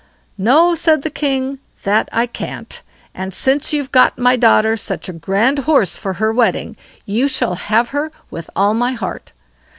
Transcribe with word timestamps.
"No", 0.39 0.73
said 0.73 1.03
the 1.03 1.11
king, 1.11 1.59
"that 1.83 2.09
I 2.11 2.25
can't; 2.25 2.81
and 3.13 3.31
since 3.35 3.71
you've 3.71 3.91
got 3.91 4.17
my 4.17 4.35
daughter 4.35 4.75
such 4.75 5.07
a 5.07 5.13
grand 5.13 5.59
horse 5.59 5.95
for 5.95 6.13
her 6.13 6.33
wedding, 6.33 6.75
you 7.05 7.27
shall 7.27 7.53
have 7.53 7.89
her 7.89 8.11
with 8.31 8.49
all 8.55 8.73
my 8.73 8.93
heart. 8.93 9.31